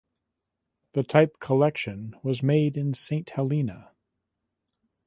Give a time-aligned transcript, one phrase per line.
[0.93, 3.91] The type collection was made in Saint Helena.